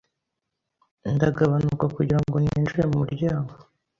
[1.13, 3.51] Ndagabanuka kugirango ninjire mu muryango